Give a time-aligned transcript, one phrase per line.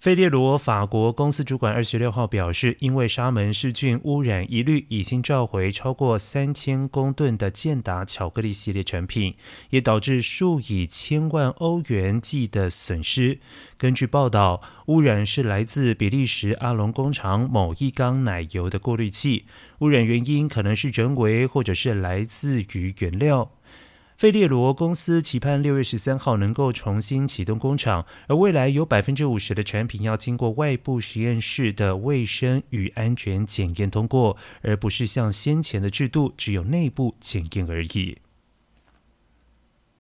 [0.00, 9.34] 费列罗法国公司主管二十六号表示，因为沙门氏菌污染一律，已经召回超过三千公吨的健达巧克力系列产品，
[9.68, 13.40] 也导致数以千万欧元计的损失。
[13.76, 19.44] 根据报道，污染是来自比利时阿隆工厂某一缸奶油的过滤器，
[19.80, 23.50] 污染原因可能是人为，或者是来自于原料。
[24.20, 38.18] 费列罗公司期盼六月十三号能够重新启动工厂，而未来有百分之五十的产品要经过外部实验室的卫生与安全检验通过，而不是像先前的制度只有内部检验而已。